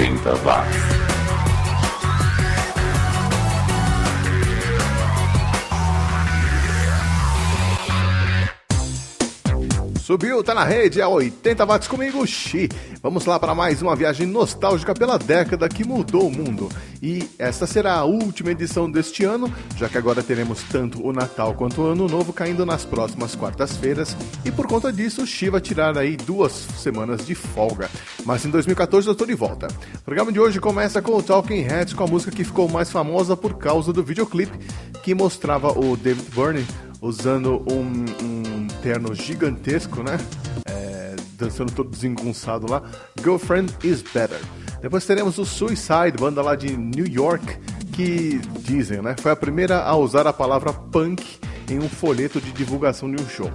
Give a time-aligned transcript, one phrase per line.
[0.00, 1.09] 80 watts.
[10.10, 12.68] Subiu, tá na rede, é 80 watts comigo, Xi.
[13.00, 16.68] Vamos lá para mais uma viagem nostálgica pela década que mudou o mundo.
[17.00, 21.54] E esta será a última edição deste ano, já que agora teremos tanto o Natal
[21.54, 24.16] quanto o Ano Novo caindo nas próximas quartas-feiras.
[24.44, 27.88] E por conta disso, Xi vai tirar aí duas semanas de folga.
[28.24, 29.68] Mas em 2014 eu tô de volta.
[29.94, 32.90] O programa de hoje começa com o Talking Heads com a música que ficou mais
[32.90, 34.58] famosa por causa do videoclipe
[35.04, 36.66] que mostrava o David Byrne
[37.00, 38.49] usando um, um
[38.82, 40.18] terno gigantesco, né?
[40.66, 42.82] É, dançando todo desengonçado lá.
[43.18, 44.40] Girlfriend is Better.
[44.80, 47.58] Depois teremos o Suicide, banda lá de New York,
[47.92, 49.14] que dizem, né?
[49.20, 51.38] Foi a primeira a usar a palavra punk
[51.68, 53.50] em um folheto de divulgação de um show.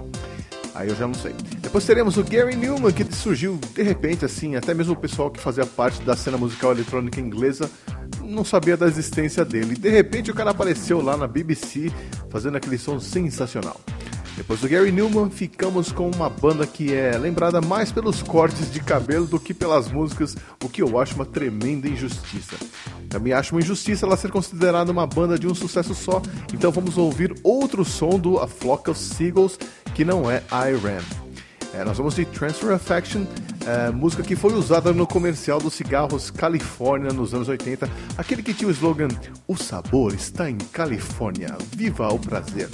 [0.74, 1.34] Aí eu já não sei.
[1.58, 5.40] Depois teremos o Gary Newman, que surgiu de repente, assim, até mesmo o pessoal que
[5.40, 7.70] fazia parte da cena musical eletrônica inglesa
[8.22, 9.74] não sabia da existência dele.
[9.74, 11.90] De repente o cara apareceu lá na BBC
[12.28, 13.80] fazendo aquele som sensacional.
[14.36, 18.80] Depois do Gary Newman, ficamos com uma banda que é lembrada mais pelos cortes de
[18.80, 22.54] cabelo do que pelas músicas, o que eu acho uma tremenda injustiça.
[23.08, 26.20] Também acho uma injustiça ela ser considerada uma banda de um sucesso só,
[26.52, 29.58] então vamos ouvir outro som do A Flock of Seagulls,
[29.94, 31.02] que não é Iran.
[31.72, 33.24] É, nós vamos de Transfer Affection,
[33.66, 38.52] é, música que foi usada no comercial dos cigarros California nos anos 80, aquele que
[38.52, 39.08] tinha o slogan
[39.48, 42.68] O sabor está em Califórnia, viva o prazer.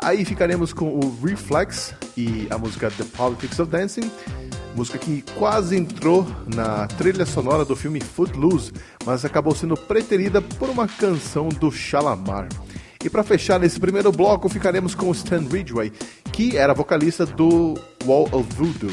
[0.00, 4.10] Aí ficaremos com o Reflex e a música The Politics of Dancing,
[4.76, 8.72] música que quase entrou na trilha sonora do filme Footloose,
[9.04, 12.48] mas acabou sendo preterida por uma canção do Shalamar.
[13.04, 15.92] E para fechar nesse primeiro bloco, ficaremos com Stan Ridgway,
[16.32, 18.90] que era vocalista do Wall of Voodoo.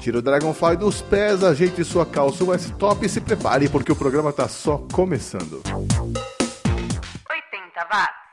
[0.00, 3.96] Tira o Dragonfly dos pés, ajeite sua calça US top e se prepare porque o
[3.96, 5.62] programa tá só começando.
[5.66, 5.88] 80
[7.92, 8.27] watts.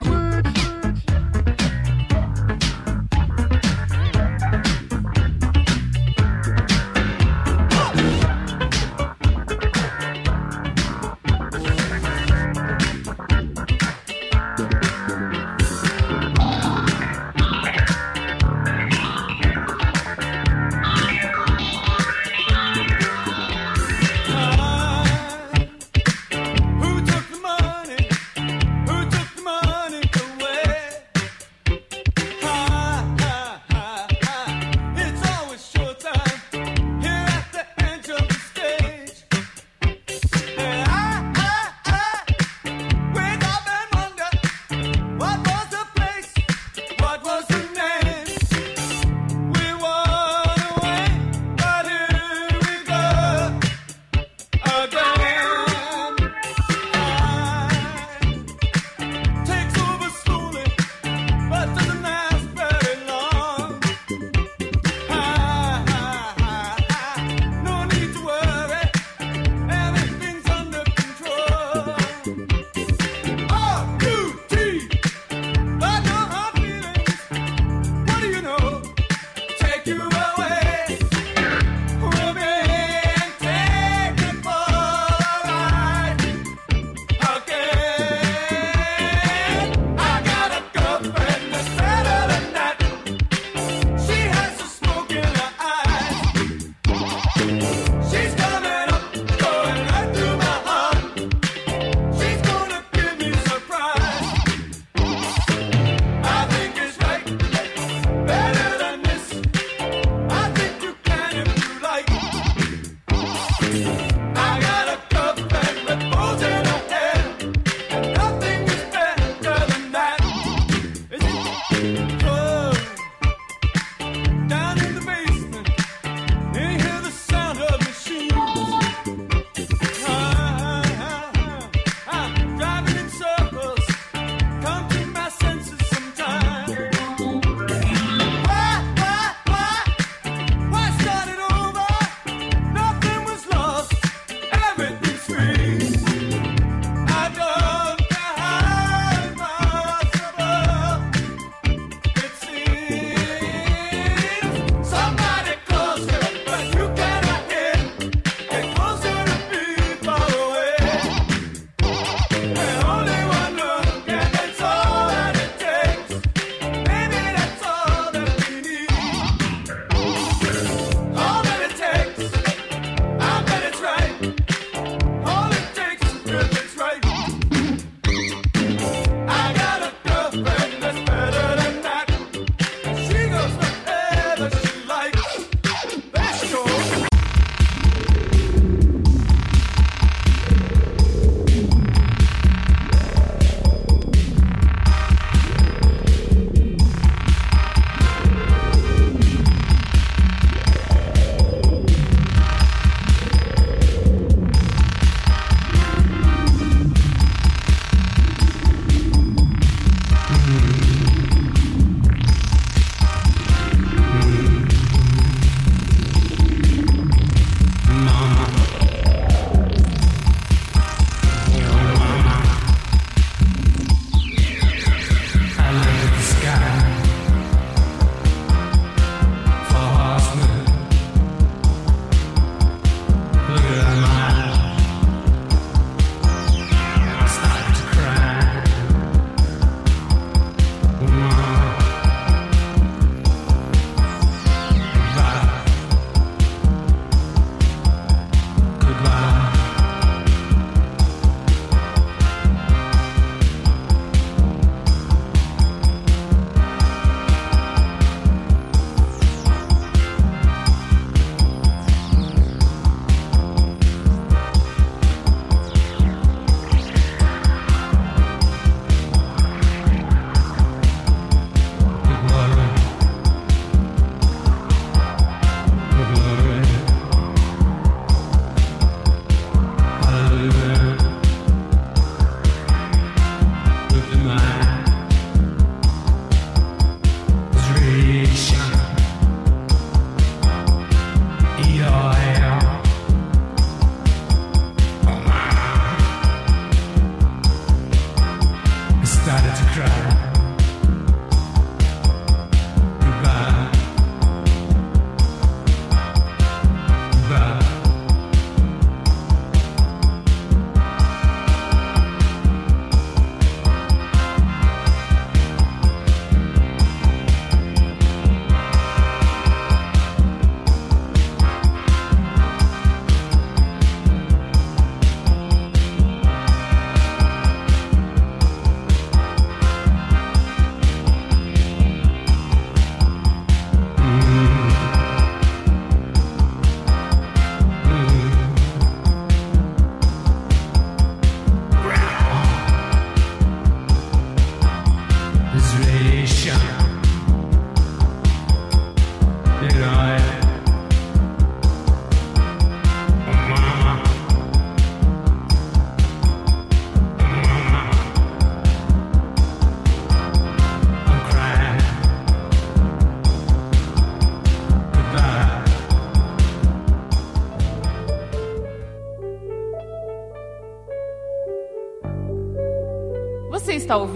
[299.25, 300.34] started to cry.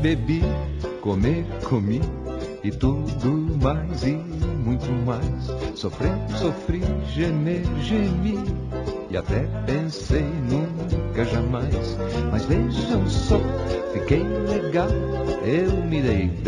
[0.00, 0.42] bebi,
[1.00, 2.00] comer, comi
[2.62, 5.78] e tudo mais e muito mais.
[5.78, 6.08] sofri,
[6.38, 6.80] sofri,
[7.12, 8.38] gemer, gemi
[9.10, 11.98] e até pensei nunca jamais.
[12.30, 13.40] Mas vejam só,
[13.92, 14.88] fiquei legal,
[15.44, 16.47] eu me dei bem.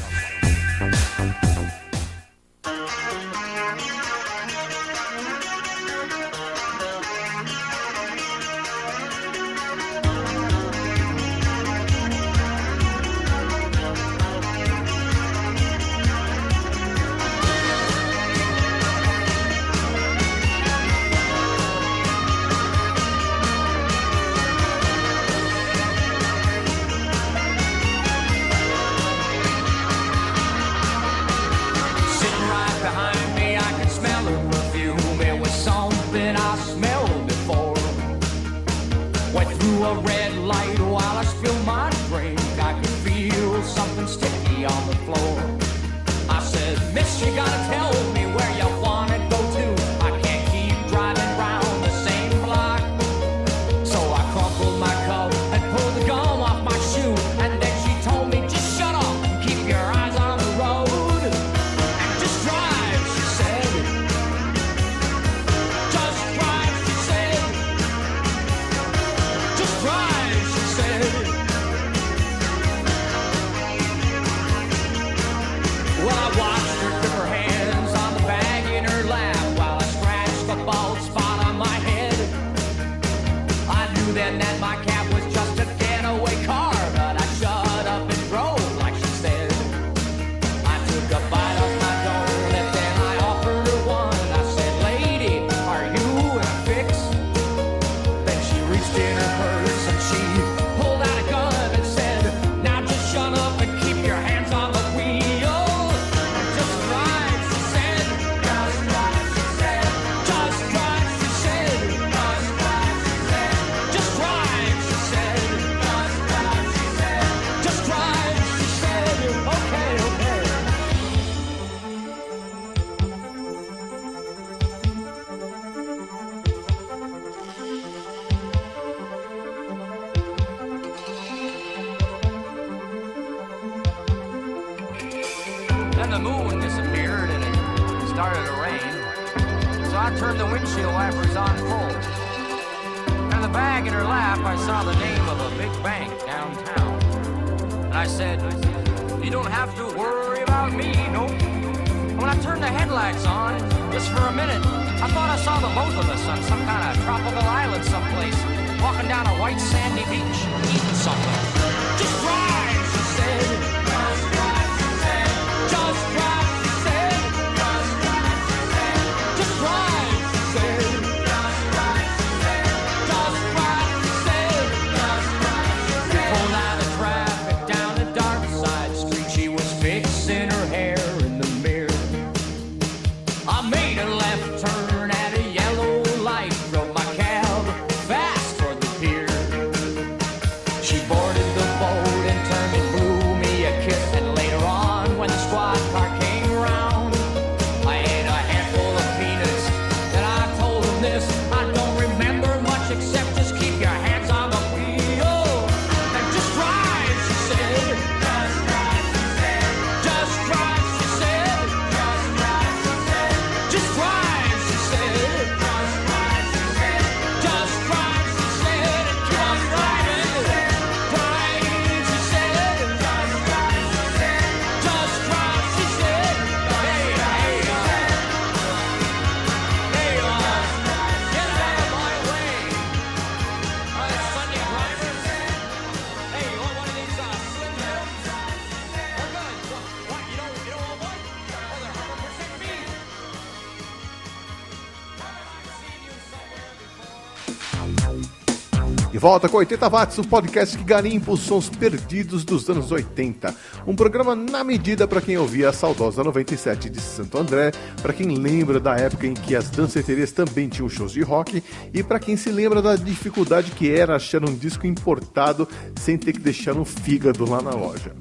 [249.21, 253.55] Volta com 80 Watts, o podcast que garimpa os sons perdidos dos anos 80.
[253.85, 257.69] Um programa na medida para quem ouvia a saudosa 97 de Santo André,
[258.01, 262.01] para quem lembra da época em que as danceterias também tinham shows de rock e
[262.01, 266.39] para quem se lembra da dificuldade que era achar um disco importado sem ter que
[266.39, 268.15] deixar um fígado lá na loja.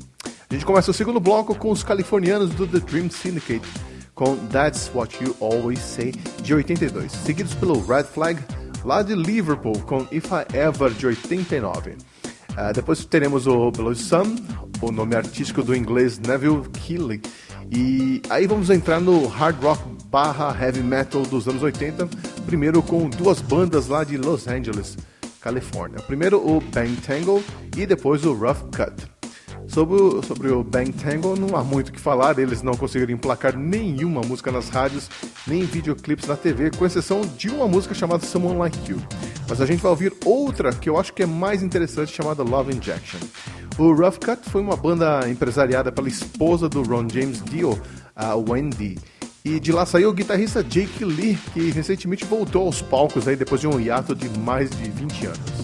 [0.50, 3.66] A gente começa o segundo bloco com os californianos do The Dream Syndicate
[4.14, 8.38] com That's What You Always Say de 82, seguidos pelo Red Flag
[8.84, 11.96] lá de Liverpool com If I Ever de 89.
[12.56, 14.36] Ah, depois teremos o Below Sun,
[14.82, 17.22] o nome artístico do inglês Neville Keighley.
[17.70, 22.08] E aí vamos entrar no hard rock barra heavy metal dos anos 80,
[22.46, 24.96] primeiro com duas bandas lá de Los Angeles,
[25.40, 26.00] Califórnia.
[26.00, 27.42] Primeiro o Bang Tangle
[27.76, 29.19] e depois o Rough Cut.
[29.70, 33.12] Sobre o, sobre o Bang Tangle não há muito o que falar, eles não conseguiram
[33.12, 35.08] emplacar nenhuma música nas rádios,
[35.46, 39.00] nem videoclipes na TV, com exceção de uma música chamada Someone Like You.
[39.48, 42.74] Mas a gente vai ouvir outra que eu acho que é mais interessante, chamada Love
[42.74, 43.20] Injection.
[43.78, 47.80] O Rough Cut foi uma banda empresariada pela esposa do Ron James Dio,
[48.16, 48.98] a Wendy.
[49.44, 53.60] E de lá saiu o guitarrista Jake Lee, que recentemente voltou aos palcos aí depois
[53.60, 55.59] de um hiato de mais de 20 anos.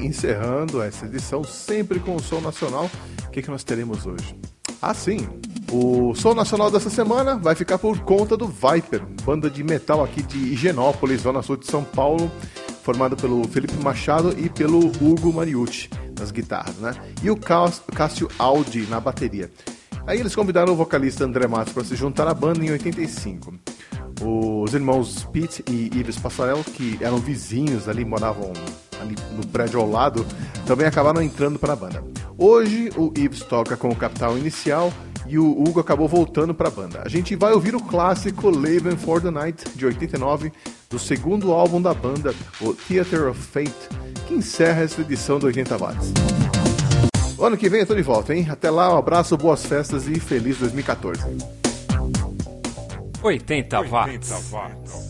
[0.00, 2.90] Encerrando essa edição, sempre com o som nacional,
[3.26, 4.36] o que, que nós teremos hoje?
[4.80, 5.28] Ah, sim!
[5.70, 10.22] O som nacional dessa semana vai ficar por conta do Viper, banda de metal aqui
[10.22, 12.30] de Higienópolis, zona sul de São Paulo,
[12.82, 16.92] formada pelo Felipe Machado e pelo Hugo Mariucci nas guitarras, né?
[17.22, 19.50] E o Cássio Aldi na bateria.
[20.06, 23.52] Aí eles convidaram o vocalista André Matos para se juntar à banda em 85.
[24.22, 28.52] Os irmãos Pete e Ives Passarel, que eram vizinhos ali, moravam
[29.00, 30.26] ali no prédio ao lado,
[30.66, 32.04] também acabaram entrando para a banda.
[32.36, 34.92] Hoje o Ives toca com o Capital Inicial
[35.26, 37.02] e o Hugo acabou voltando para a banda.
[37.04, 40.52] A gente vai ouvir o clássico Living for the Night de 89,
[40.88, 43.74] do segundo álbum da banda, o Theater of Fate,
[44.26, 46.12] que encerra essa edição do 80 Watts.
[47.36, 48.48] O ano que vem eu tô de volta, hein?
[48.50, 51.22] Até lá, um abraço, boas festas e feliz 2014.
[53.22, 55.07] 80 watts.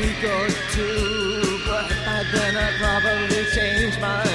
[0.00, 4.25] week or two, but I then I probably change my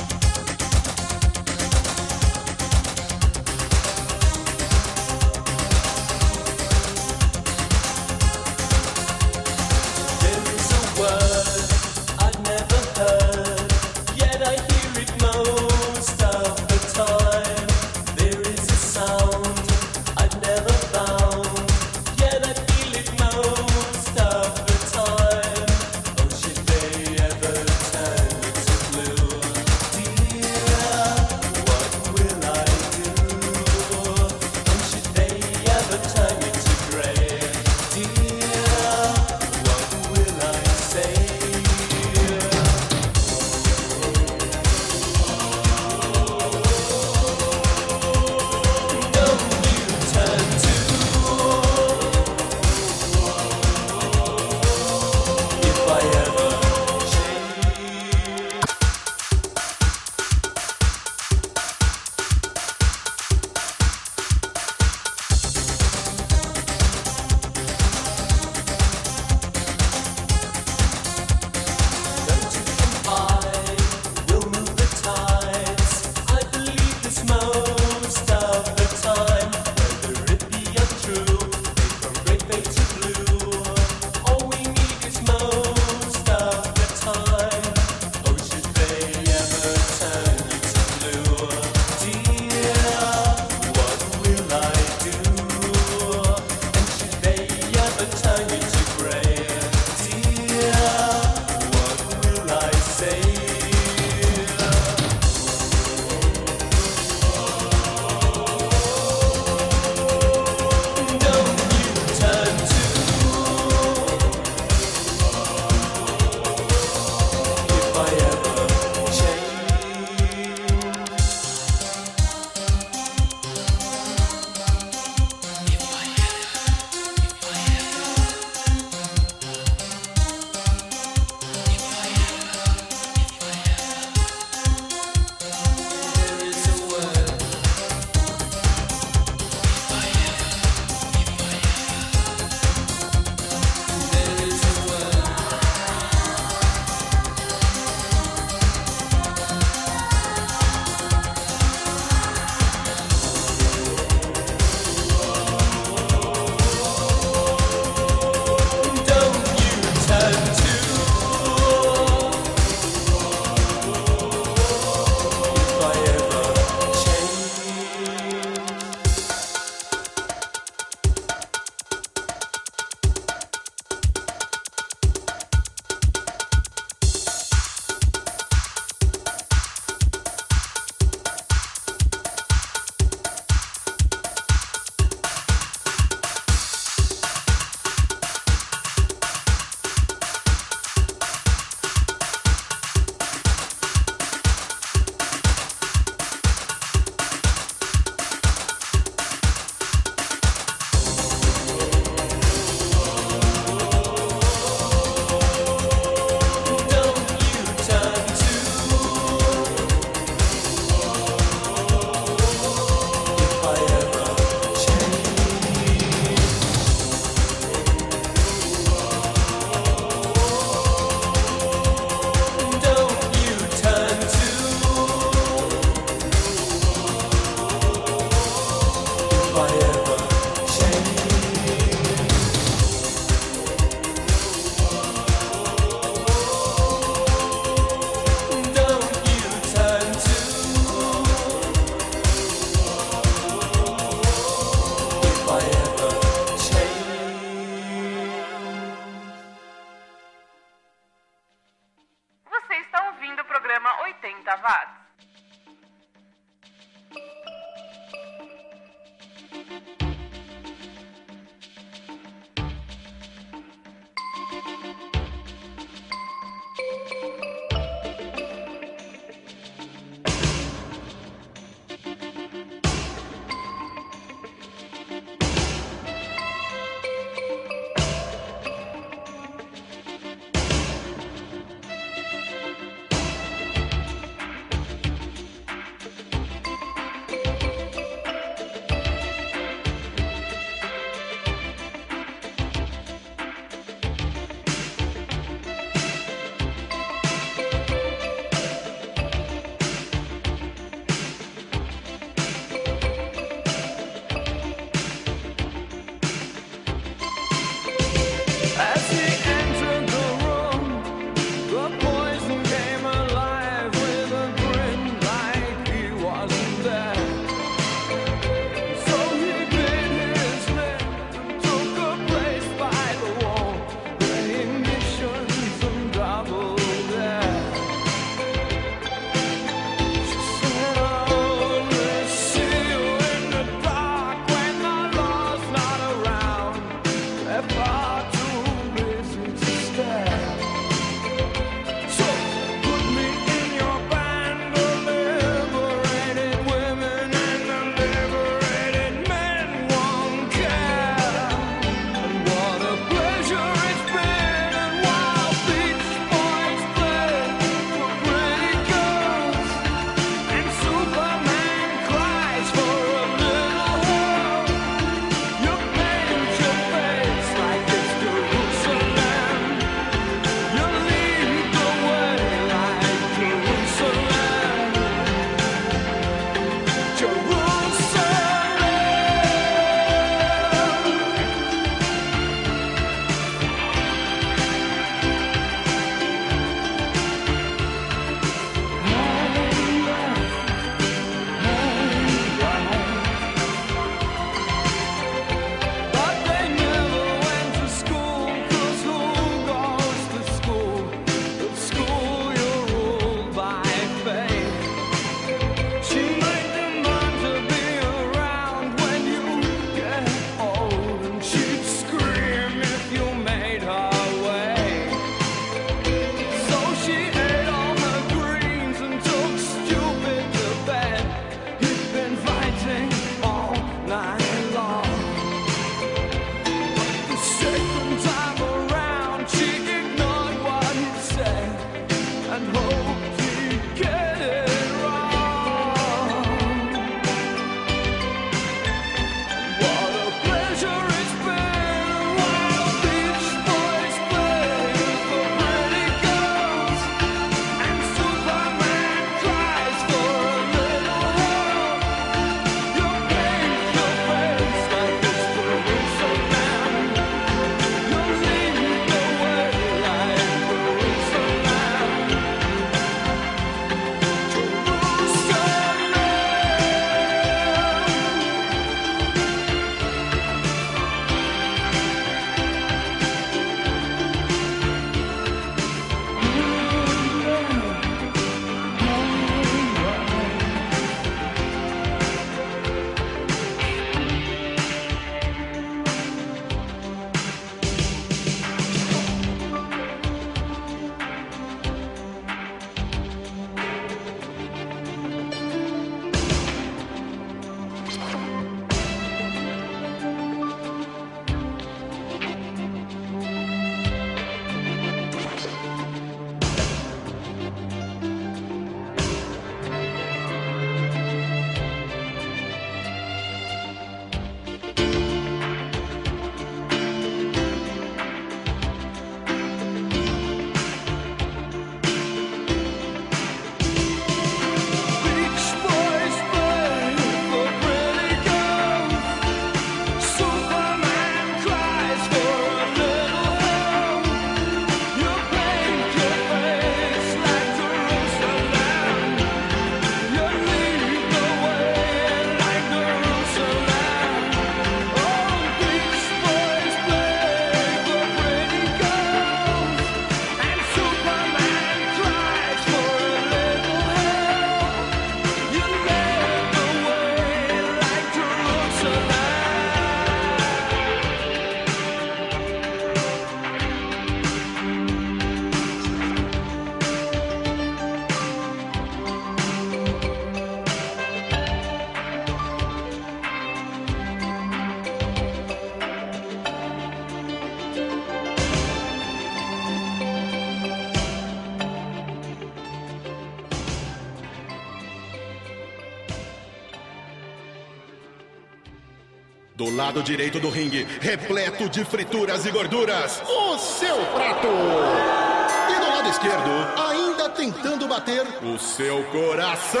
[589.78, 594.66] Do lado direito do ringue, repleto de frituras e gorduras, o seu prato.
[594.66, 596.70] E do lado esquerdo,
[597.08, 600.00] ainda tentando bater o seu coração.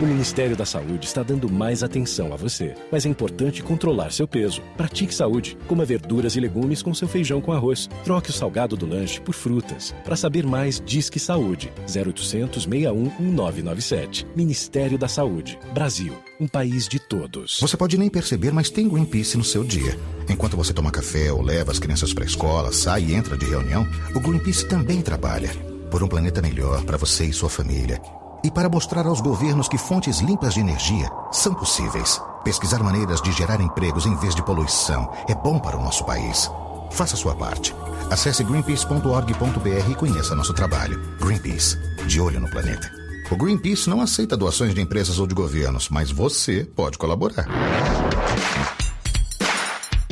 [0.00, 4.26] O Ministério da Saúde está dando mais atenção a você, mas é importante controlar seu
[4.26, 4.62] peso.
[4.76, 5.58] Pratique saúde.
[5.68, 7.88] Coma verduras e legumes com seu feijão com arroz.
[8.02, 9.94] Troque o salgado do lanche por frutas.
[10.02, 11.70] Para saber mais, Disque Saúde.
[11.94, 14.26] 0800 61 1997.
[14.34, 15.58] Ministério da Saúde.
[15.74, 16.14] Brasil.
[16.40, 17.58] Um país de todos.
[17.60, 19.98] Você pode nem perceber, mas tem Greenpeace no seu dia.
[20.28, 23.44] Enquanto você toma café ou leva as crianças para a escola, sai e entra de
[23.44, 25.50] reunião, o Greenpeace também trabalha.
[25.90, 28.00] Por um planeta melhor para você e sua família.
[28.42, 32.20] E para mostrar aos governos que fontes limpas de energia são possíveis.
[32.42, 36.50] Pesquisar maneiras de gerar empregos em vez de poluição é bom para o nosso país.
[36.90, 37.74] Faça sua parte.
[38.10, 40.98] Acesse greenpeace.org.br e conheça nosso trabalho.
[41.20, 41.76] Greenpeace,
[42.06, 42.90] de olho no planeta.
[43.30, 47.46] O Greenpeace não aceita doações de empresas ou de governos, mas você pode colaborar.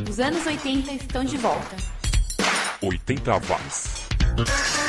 [0.09, 1.77] Os anos 80 estão de volta.
[2.81, 4.88] 80 watts.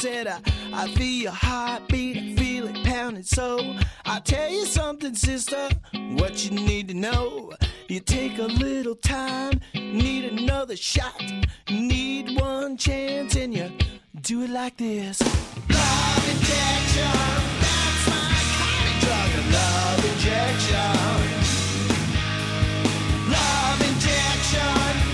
[0.00, 0.40] Said I,
[0.72, 3.76] I feel your heartbeat, I feel it pounding so.
[4.06, 5.68] I'll tell you something, sister,
[6.12, 7.52] what you need to know.
[7.86, 11.22] You take a little time, need another shot,
[11.68, 13.70] need one chance, and you
[14.22, 15.20] do it like this.
[15.20, 17.12] Love injection,
[17.60, 19.30] that's my kind of drug.
[19.52, 20.96] Love injection.
[23.36, 25.09] Love injection,